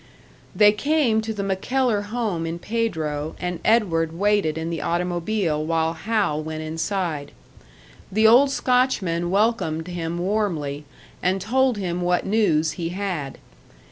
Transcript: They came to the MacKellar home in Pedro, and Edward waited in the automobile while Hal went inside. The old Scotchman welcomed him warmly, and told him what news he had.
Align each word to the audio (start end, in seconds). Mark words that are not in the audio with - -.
They 0.55 0.71
came 0.71 1.21
to 1.21 1.31
the 1.31 1.43
MacKellar 1.43 2.05
home 2.05 2.47
in 2.47 2.57
Pedro, 2.57 3.35
and 3.39 3.59
Edward 3.63 4.13
waited 4.17 4.57
in 4.57 4.71
the 4.71 4.81
automobile 4.81 5.63
while 5.63 5.93
Hal 5.93 6.41
went 6.41 6.63
inside. 6.63 7.33
The 8.11 8.25
old 8.25 8.49
Scotchman 8.49 9.29
welcomed 9.29 9.87
him 9.89 10.17
warmly, 10.17 10.85
and 11.21 11.39
told 11.39 11.77
him 11.77 12.01
what 12.01 12.25
news 12.25 12.71
he 12.71 12.89
had. 12.89 13.37